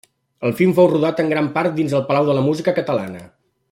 El 0.47 0.55
film 0.61 0.71
fou 0.79 0.89
rodat 0.93 1.21
en 1.25 1.29
gran 1.35 1.51
part 1.59 1.77
dins 1.79 1.97
el 2.01 2.05
Palau 2.11 2.31
de 2.33 2.39
la 2.39 2.45
Música 2.51 2.79
Catalana. 2.83 3.27